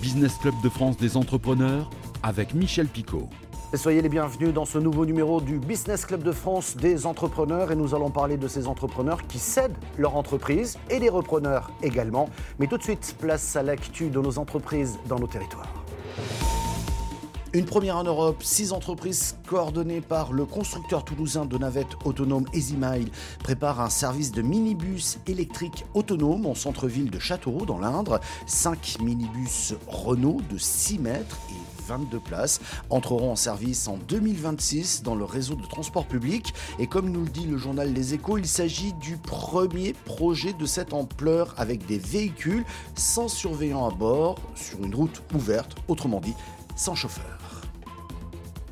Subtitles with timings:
[0.00, 1.90] Business Club de France des entrepreneurs
[2.22, 3.28] avec Michel Picot.
[3.74, 7.76] soyez les bienvenus dans ce nouveau numéro du Business Club de France des entrepreneurs et
[7.76, 12.28] nous allons parler de ces entrepreneurs qui cèdent leur entreprise et des repreneurs également.
[12.60, 15.72] Mais tout de suite, place à l'actu de nos entreprises dans nos territoires.
[17.54, 23.08] Une première en Europe, six entreprises coordonnées par le constructeur toulousain de navettes autonomes EasyMile
[23.42, 28.20] préparent un service de minibus électriques autonomes en centre-ville de Châteauroux dans l'Indre.
[28.46, 35.14] Cinq minibus Renault de 6 mètres et 22 places entreront en service en 2026 dans
[35.14, 36.52] le réseau de transport public.
[36.78, 40.66] Et comme nous le dit le journal Les Échos, il s'agit du premier projet de
[40.66, 46.34] cette ampleur avec des véhicules sans surveillant à bord sur une route ouverte, autrement dit
[46.76, 47.37] sans chauffeur.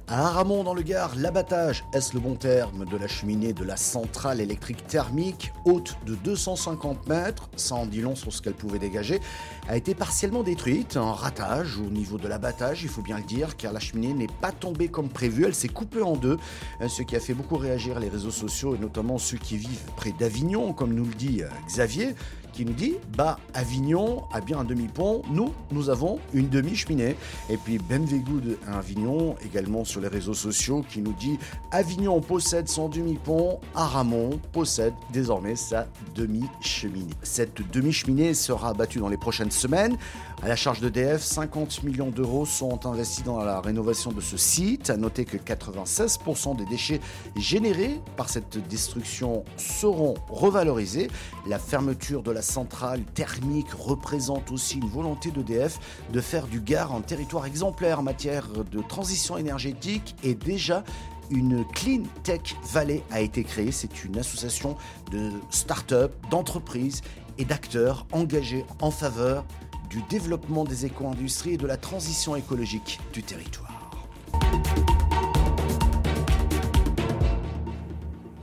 [0.09, 3.77] À Aramon, dans le Gard, l'abattage, est-ce le bon terme, de la cheminée de la
[3.77, 8.79] centrale électrique thermique, haute de 250 mètres, sans en dit long sur ce qu'elle pouvait
[8.79, 9.21] dégager,
[9.67, 10.97] a été partiellement détruite.
[10.97, 14.29] Un ratage au niveau de l'abattage, il faut bien le dire, car la cheminée n'est
[14.29, 16.39] pas tombée comme prévu, elle s'est coupée en deux,
[16.87, 20.13] ce qui a fait beaucoup réagir les réseaux sociaux et notamment ceux qui vivent près
[20.13, 22.15] d'Avignon, comme nous le dit euh, Xavier,
[22.57, 27.15] qui nous dit Bah, Avignon a bien un demi-pont, nous, nous avons une demi-cheminée.
[27.51, 31.39] Et puis Benvegoud à Avignon, également sur les réseaux sociaux, qui nous dit
[31.71, 37.13] Avignon possède son demi-pont, Aramon possède désormais sa demi-cheminée.
[37.23, 39.99] Cette demi-cheminée sera battue dans les prochaines semaines.
[40.43, 44.91] À la charge d'EDF, 50 millions d'euros sont investis dans la rénovation de ce site.
[44.91, 47.01] À noter que 96% des déchets
[47.37, 51.09] générés par cette destruction seront revalorisés.
[51.47, 55.79] La fermeture de la centrale thermique représente aussi une volonté d'EDF
[56.13, 60.85] de faire du Gard un territoire exemplaire en matière de transition énergétique et déjà
[61.31, 63.73] une Clean Tech Valley a été créée.
[63.73, 64.77] C'est une association
[65.11, 67.03] de start-up, d'entreprises
[67.39, 69.45] et d'acteurs engagés en faveur
[69.91, 73.91] du développement des éco-industries et de la transition écologique du territoire.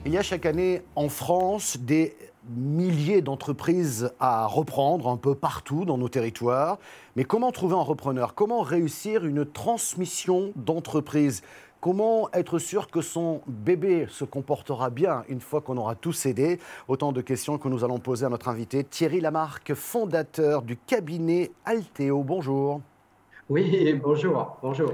[0.06, 2.16] Il y a chaque année en France des
[2.50, 6.78] milliers d'entreprises à reprendre un peu partout dans nos territoires.
[7.16, 8.36] Mais comment trouver un repreneur?
[8.36, 11.42] Comment réussir une transmission d'entreprise?
[11.80, 16.60] Comment être sûr que son bébé se comportera bien une fois qu'on aura tout cédé?
[16.88, 21.52] Autant de questions que nous allons poser à notre invité Thierry Lamarque, fondateur du cabinet
[21.66, 22.24] Alteo.
[22.24, 22.80] Bonjour.
[23.50, 24.58] Oui, bonjour.
[24.62, 24.94] Bonjour.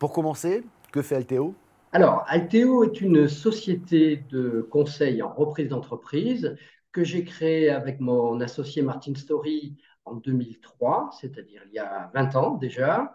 [0.00, 1.54] Pour commencer, que fait Alteo?
[1.92, 6.56] Alors, Alteo est une société de conseil en reprise d'entreprise
[6.96, 9.76] que j'ai créée avec mon associé Martin Story
[10.06, 13.14] en 2003, c'est-à-dire il y a 20 ans déjà.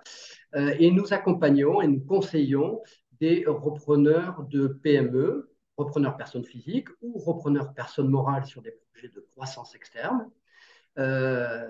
[0.54, 2.84] Euh, et nous accompagnons et nous conseillons
[3.20, 9.26] des repreneurs de PME, repreneurs personnes physiques ou repreneurs personnes morales sur des projets de
[9.32, 10.30] croissance externe.
[11.00, 11.68] Euh,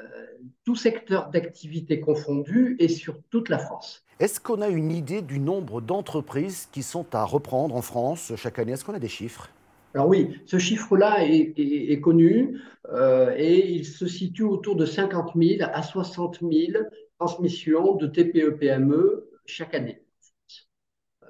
[0.66, 4.04] tout secteur d'activité confondu et sur toute la France.
[4.20, 8.60] Est-ce qu'on a une idée du nombre d'entreprises qui sont à reprendre en France chaque
[8.60, 8.74] année?
[8.74, 9.50] Est-ce qu'on a des chiffres?
[9.94, 15.70] Alors oui, ce chiffre-là est, connu euh, et il se situe autour de 50 000
[15.72, 16.84] à 60 000
[17.20, 20.02] transmissions de TPE-PME chaque année.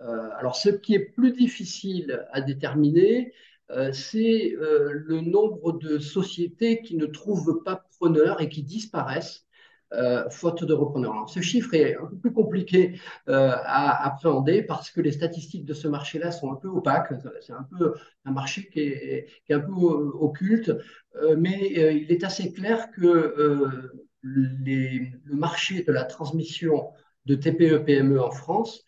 [0.03, 3.33] Euh, alors ce qui est plus difficile à déterminer,
[3.71, 9.47] euh, c'est le nombre de sociétés qui ne trouvent pas preneur et qui disparaissent
[9.93, 11.29] euh, faute de repreneurs.
[11.29, 15.73] ce chiffre est un peu plus compliqué euh, à appréhender parce que les statistiques de
[15.73, 17.13] ce marché-là sont un peu opaques.
[17.41, 20.71] C'est un peu un marché qui est, un peu occulte,
[21.17, 23.91] euh, mais il est assez clair que
[24.21, 26.91] le marché de la transmission
[27.25, 28.85] de TPE-PME en France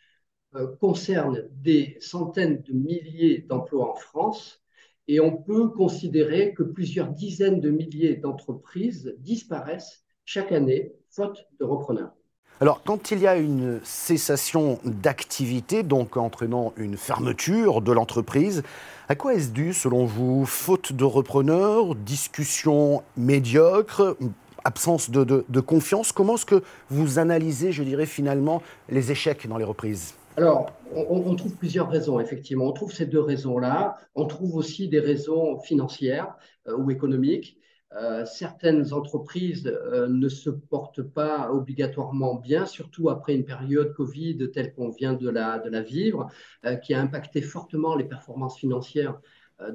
[0.79, 4.61] concerne des centaines de milliers d'emplois en France
[5.07, 11.65] et on peut considérer que plusieurs dizaines de milliers d'entreprises disparaissent chaque année, faute de
[11.65, 12.11] repreneurs.
[12.61, 18.63] Alors, quand il y a une cessation d'activité, donc entraînant une fermeture de l'entreprise,
[19.09, 20.45] à quoi est-ce dû selon vous?
[20.45, 24.15] Faute de repreneurs, discussion médiocre,
[24.63, 26.11] absence de, confiance?
[26.11, 30.15] Comment est-ce que vous analysez, je dirais, finalement, les échecs dans les reprises?
[30.37, 32.65] Alors, on, trouve plusieurs raisons, effectivement.
[32.65, 33.97] On trouve ces deux raisons-là.
[34.15, 36.33] On trouve aussi des raisons financières
[36.67, 37.57] euh, ou économiques.
[37.95, 44.49] Euh, certaines entreprises euh, ne se portent pas obligatoirement bien, surtout après une période Covid
[44.51, 46.27] telle qu'on vient de la, vivre,
[46.65, 49.19] euh, qui a impacté fortement les performances financières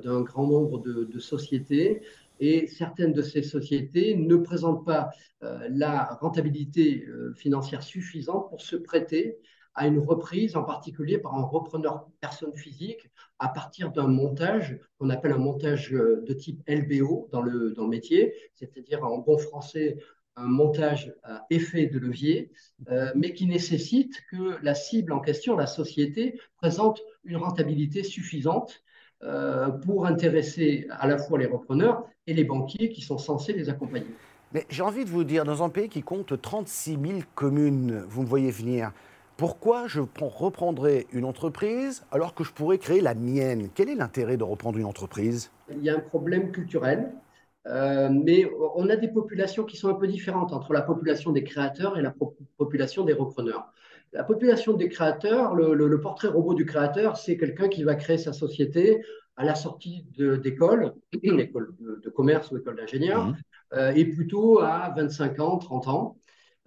[0.03, 2.03] d'un grand nombre de, sociétés.
[2.41, 5.11] Et certaines de ces sociétés ne présentent pas
[5.41, 7.07] la rentabilité
[7.37, 9.39] financière suffisante pour se prêter
[9.79, 13.09] à une reprise, en particulier par un repreneur personne physique,
[13.39, 17.87] à partir d'un montage qu'on appelle un montage euh, de type LBO dans le, dans
[17.87, 19.97] métier, c'est-à-dire en bon français
[20.35, 22.51] un montage à effet de levier,
[22.91, 28.83] euh, mais qui nécessite que la cible en question, la société, présente une rentabilité suffisante
[29.23, 33.69] euh, pour intéresser à la fois les repreneurs et les banquiers qui sont censés les
[33.69, 34.11] accompagner.
[34.53, 38.23] Mais j'ai envie de vous dire, dans un pays qui compte 36 000 communes, vous
[38.23, 38.93] me voyez venir,
[39.39, 43.69] pourquoi je reprendrais une entreprise alors que je pourrais créer la mienne?
[43.73, 45.53] Quel est l'intérêt de reprendre une entreprise?
[45.71, 47.13] Il y a un problème culturel,
[47.69, 51.45] euh, mais on a des populations qui sont un peu différentes entre la population des
[51.45, 52.13] créateurs et la
[52.57, 53.73] population des repreneurs.
[54.13, 58.33] La population des créateurs, le, portrait robot du créateur, c'est quelqu'un qui va créer sa
[58.33, 59.05] société
[59.37, 63.37] à la sortie d'école, école de, commerce ou école d'ingénieur, mmh.
[63.75, 66.17] euh, et plutôt à 25 ans, 30 ans.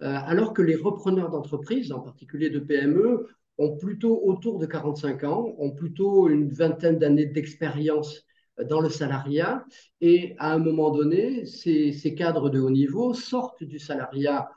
[0.02, 3.28] Euh, alors que les repreneurs d'entreprises, en particulier de PME,
[3.58, 8.26] ont plutôt autour de 45 ans, ont plutôt une vingtaine d'années d'expérience
[8.68, 9.64] dans le salariat.
[10.00, 14.50] Et à un moment donné, ces, cadres de haut niveau sortent du salariat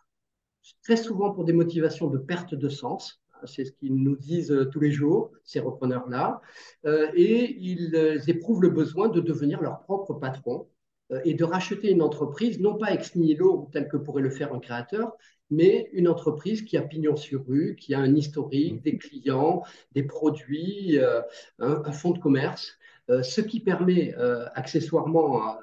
[0.84, 3.22] très souvent pour des motivations de perte de sens.
[3.46, 6.42] C'est ce qu'ils nous disent tous les jours, ces repreneurs-là.
[6.86, 7.94] Euh, et ils
[8.28, 10.75] éprouvent le besoin de devenir leur propre patron euh,
[11.24, 14.60] et de racheter une entreprise, non pas ex nihilo, tel que pourrait le faire un
[14.60, 15.14] créateur,
[15.52, 20.04] mais une entreprise qui a pignon sur rue, qui a un historique, des clients, des
[20.04, 21.22] produits, euh,
[21.60, 22.78] un, fonds de commerce,
[23.12, 24.16] euh, ce qui permet
[24.56, 25.60] accessoirement à,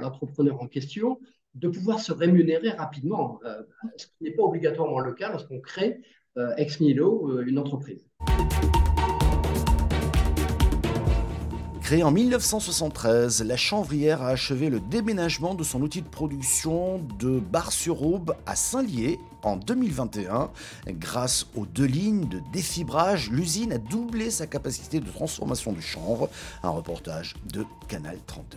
[0.00, 1.20] l'entrepreneur en question
[1.54, 3.40] de pouvoir se rémunérer rapidement,
[3.96, 6.00] ce qui n'est pas obligatoirement le cas lorsqu'on crée
[6.56, 8.04] ex nihilo une entreprise.
[11.84, 17.38] Créée en 1973, la Chanvrière a achevé le déménagement de son outil de production de
[17.38, 20.50] Bar-sur-Aube à Saint-Lié en 2021.
[20.92, 26.30] Grâce aux deux lignes de défibrage, l'usine a doublé sa capacité de transformation du chanvre.
[26.62, 28.56] Un reportage de Canal 32.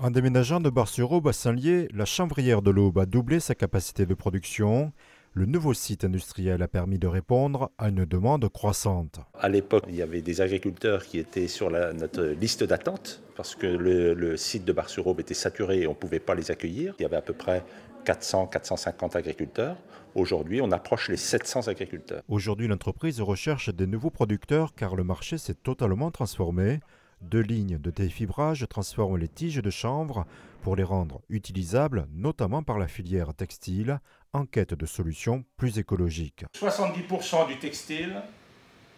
[0.00, 4.14] En déménageant de Bar-sur-Aube à Saint-Lié, la Chanvrière de l'Aube a doublé sa capacité de
[4.14, 4.92] production
[5.32, 9.20] le nouveau site industriel a permis de répondre à une demande croissante.
[9.34, 13.66] À l'époque, il y avait des agriculteurs qui étaient sur notre liste d'attente parce que
[13.66, 16.94] le, site de Bar-sur-Aube était saturé et on ne pouvait pas les accueillir.
[16.98, 17.62] Il y avait à peu près
[18.04, 19.76] 400-450 agriculteurs.
[20.16, 22.22] Aujourd'hui, on approche les 700 agriculteurs.
[22.28, 26.80] Aujourd'hui, l'entreprise recherche des nouveaux producteurs car le marché s'est totalement transformé.
[27.20, 30.24] Deux lignes de défibrage transforment les tiges de chanvre
[30.62, 34.00] pour les rendre utilisables, notamment par la filière textile,
[34.32, 36.44] en quête de solutions plus écologiques.
[36.54, 38.22] 70% du textile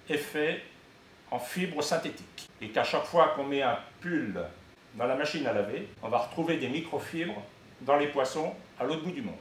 [0.08, 0.62] est fait
[1.32, 2.48] en fibres synthétiques.
[2.60, 4.40] Et qu'à chaque fois qu'on met un pull
[4.94, 7.42] dans la machine à laver, on va retrouver des microfibres
[7.80, 9.34] dans les poissons à l'autre bout du monde.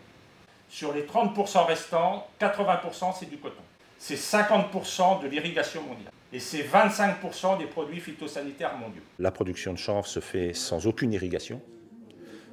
[0.70, 3.62] Sur les 30% restants, 80% c'est du coton.
[4.00, 6.12] C'est 50% de l'irrigation mondiale.
[6.34, 9.02] Et c'est 25% des produits phytosanitaires mondiaux.
[9.20, 11.62] La production de chanvre se fait sans aucune irrigation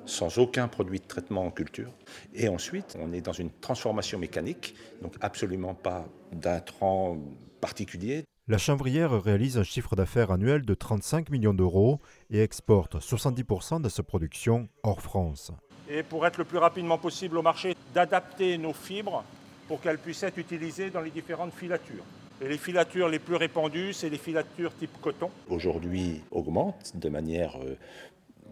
[0.08, 1.90] sans aucun produit de traitement en culture.
[2.34, 7.18] Et ensuite, on est dans une transformation mécanique, donc absolument pas d'intrants
[7.60, 8.24] particulier.
[8.46, 13.88] La chanvrière réalise un chiffre d'affaires annuel de 35 millions d'euros et exporte 70% de
[13.88, 15.52] sa production hors France.
[15.90, 19.24] Et pour être le plus rapidement possible au marché, d'adapter nos fibres
[19.66, 22.04] pour qu'elles puissent être utilisées dans les différentes filatures.
[22.40, 25.30] Les filatures les plus répandues, c'est les filatures type coton.
[25.48, 27.74] Aujourd'hui, augmente de manière euh,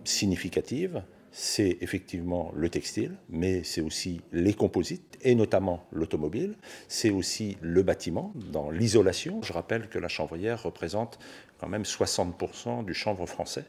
[0.04, 1.02] significative
[1.38, 6.54] c'est effectivement le textile, mais c'est aussi les composites, et notamment l'automobile.
[6.88, 9.42] C'est aussi le bâtiment, dans l'isolation.
[9.42, 11.18] Je rappelle que la chanvrière représente
[11.58, 13.66] quand même 60% du chanvre français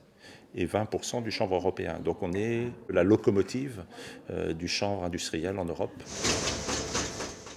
[0.56, 2.00] et 20% du chanvre européen.
[2.00, 3.84] Donc on est la locomotive
[4.30, 5.92] euh, du chanvre industriel en Europe.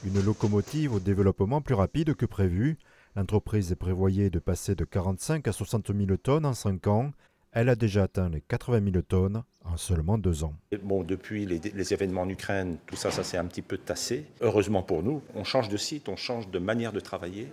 [0.03, 2.79] Une locomotive au développement plus rapide que prévu.
[3.17, 7.11] L'entreprise prévoyée de passer de 45 à 60 000 tonnes en 5 ans
[7.53, 10.55] elle a déjà atteint les 80 000 tonnes en seulement deux ans.
[10.83, 14.25] Bon, depuis les, événements en Ukraine, tout ça, ça s'est un petit peu tassé.
[14.41, 17.49] Heureusement pour nous, on change de site, on change de manière de travailler.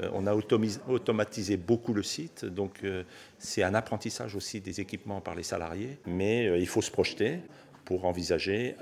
[0.00, 3.04] Euh, on a automatisé beaucoup le site, donc euh,
[3.38, 5.98] c'est un apprentissage aussi des équipements par les salariés.
[6.06, 7.38] Mais euh, il faut se projeter
[7.86, 8.74] pour envisager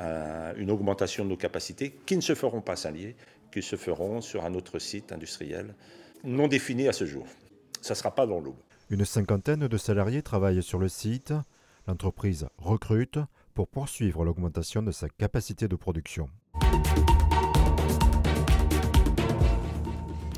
[0.56, 3.14] une augmentation de nos capacités qui ne se feront pas s'allier,
[3.52, 5.76] qui se feront sur un autre site industriel
[6.24, 7.26] non défini à ce jour.
[7.80, 8.56] Ça ne sera pas dans l'aube.
[8.90, 11.32] Une cinquantaine de salariés travaillent sur le site.
[11.86, 13.18] L'entreprise recrute
[13.52, 16.28] pour poursuivre l'augmentation de sa capacité de production.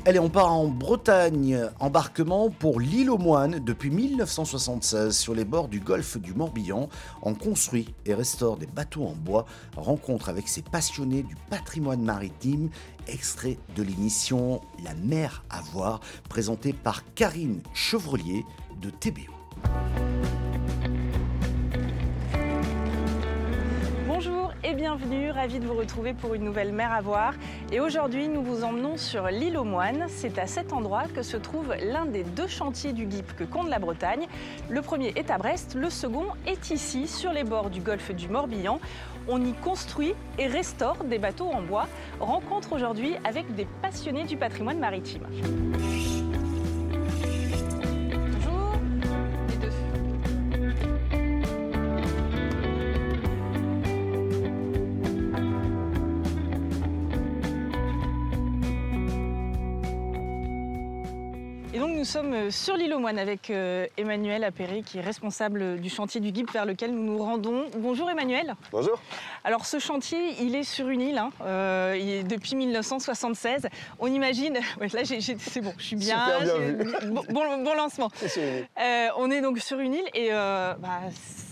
[0.07, 1.59] Allez, on part en Bretagne.
[1.81, 6.87] Embarquement pour l'île aux moines depuis 1976 sur les bords du golfe du Morbihan.
[7.21, 9.45] On construit et restaure des bateaux en bois.
[9.75, 12.69] Rencontre avec ces passionnés du patrimoine maritime.
[13.07, 15.99] Extrait de l'émission La mer à voir,
[16.29, 18.45] présentée par Karine Chevrelier
[18.81, 19.33] de TBO.
[24.67, 27.33] Et bienvenue, ravi de vous retrouver pour une nouvelle mer à voir.
[27.71, 30.07] Et aujourd'hui, nous vous emmenons sur l'île aux Moines.
[30.09, 33.69] C'est à cet endroit que se trouve l'un des deux chantiers du GIP que compte
[33.69, 34.27] la Bretagne.
[34.69, 38.27] Le premier est à Brest, le second est ici, sur les bords du golfe du
[38.27, 38.81] Morbihan.
[39.29, 41.87] On y construit et restaure des bateaux en bois.
[42.19, 45.23] Rencontre aujourd'hui avec des passionnés du patrimoine maritime.
[61.73, 65.01] Et donc nous sommes euh, sur l'île aux Moines avec euh, Emmanuel Appéré qui est
[65.01, 67.65] responsable du chantier du GIP vers lequel nous nous rendons.
[67.77, 68.55] Bonjour Emmanuel.
[68.71, 68.97] Bonjour.
[69.43, 73.67] Alors ce chantier, il est sur une île, hein, euh, il est depuis 1976.
[73.99, 77.11] On imagine, ouais, là c'est bon, je suis bien, Super bien j'ai- vu.
[77.11, 78.09] bon, bon- bon lancement.
[78.79, 80.99] Euh, on est donc sur une île et euh, bah,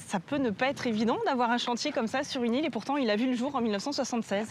[0.07, 2.69] ça peut ne pas être évident d'avoir un chantier comme ça sur une île et
[2.69, 4.47] pourtant il a vu le jour en 1976.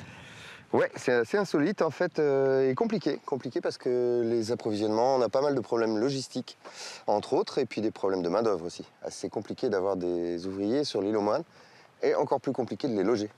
[0.74, 3.20] Ouais, c'est assez insolite en fait euh, et compliqué.
[3.24, 6.58] Compliqué parce que les approvisionnements, on a pas mal de problèmes logistiques,
[7.06, 8.84] entre autres, et puis des problèmes de main-d'œuvre aussi.
[9.04, 11.44] Assez compliqué d'avoir des ouvriers sur l'île aux Moines
[12.02, 13.30] et encore plus compliqué de les loger.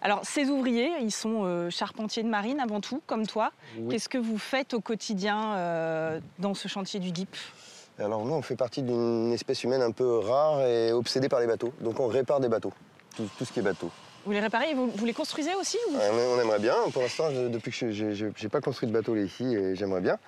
[0.00, 3.52] Alors ces ouvriers, ils sont euh, charpentiers de marine avant tout, comme toi.
[3.76, 3.88] Oui.
[3.90, 7.36] Qu'est-ce que vous faites au quotidien euh, dans ce chantier du GIP
[7.98, 11.46] Alors nous, on fait partie d'une espèce humaine un peu rare et obsédée par les
[11.46, 11.74] bateaux.
[11.82, 12.72] Donc on répare des bateaux,
[13.14, 13.90] tout, tout ce qui est bateau.
[14.30, 16.76] Vous les réparez et vous, vous les construisez aussi ou- Euh, On aimerait bien.
[16.92, 20.18] Pour l'instant, depuis que je- j'ai pas construit de bateau ici, et j'aimerais bien.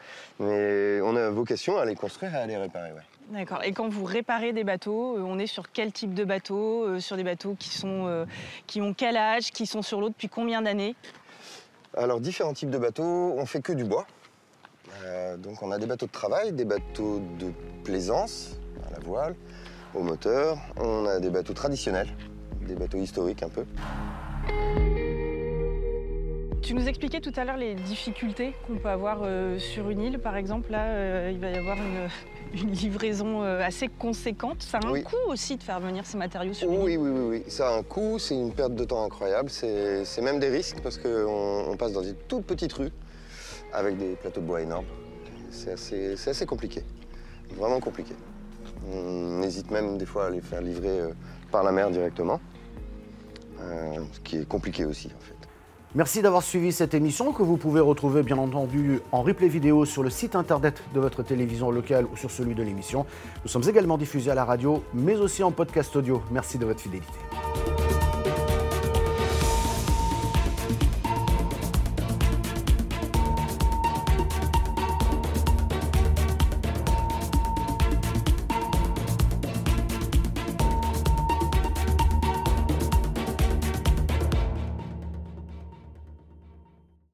[0.40, 2.90] Mais on a vocation à les construire et à les réparer.
[2.90, 3.02] ouais.
[3.30, 3.62] D'accord.
[3.62, 6.98] Et quand vous réparez des bateaux, euh, on est sur quel type de bateau Euh,
[6.98, 8.26] Sur des bateaux qui, sont,
[8.66, 10.96] qui ont quel âge Qui sont sur l'eau depuis combien d'années?
[11.96, 14.08] Alors, différents types de bateaux, on fait que du bois.
[15.04, 17.52] Euh, donc, on a des bateaux de travail, des bateaux de
[17.84, 18.56] plaisance,
[18.88, 19.36] à la voile,
[19.94, 20.58] au moteur.
[20.76, 22.08] On a des bateaux traditionnels,
[22.66, 23.64] des bateaux historiques un peu.
[26.62, 30.18] Tu nous expliquais tout à l'heure les difficultés qu'on peut avoir euh, sur une île,
[30.20, 30.70] par exemple.
[30.70, 32.08] Là, euh, il va y avoir une,
[32.62, 34.62] une livraison euh, assez conséquente.
[34.62, 35.02] Ça a un Oui.
[35.02, 36.98] coût aussi de faire venir ces matériaux sur une Oui, île.
[37.00, 37.44] oui, oui, oui.
[37.50, 39.50] Ça a un coût, c'est une perte de temps incroyable.
[39.50, 42.90] C'est même des risques parce qu'on on passe dans une toute petite rue
[43.72, 44.86] avec des plateaux de bois énormes.
[45.50, 46.82] C'est assez, compliqué,
[47.56, 48.14] vraiment compliqué.
[48.90, 51.00] On hésite même des fois à les faire livrer
[51.50, 52.40] par la mer directement,
[54.12, 55.42] ce qui est compliqué aussi en fait.
[55.94, 60.02] Merci d'avoir suivi cette émission que vous pouvez retrouver bien entendu en replay vidéo sur
[60.02, 63.04] le site internet de votre télévision locale ou sur celui de l'émission.
[63.44, 66.22] Nous sommes également diffusés à la radio mais aussi en podcast audio.
[66.30, 67.18] Merci de votre fidélité.